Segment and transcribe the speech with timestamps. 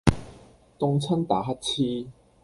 [0.79, 2.07] 凍親打乞嗤